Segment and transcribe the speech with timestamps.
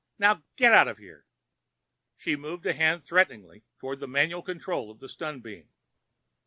[0.17, 1.27] _Now get out of here!"
[2.17, 5.69] She moved a hand threateningly toward the manual controls of the stun beam.